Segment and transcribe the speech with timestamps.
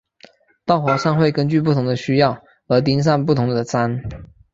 [0.65, 4.01] 道袍上会根据不同需要而钉上不同的章。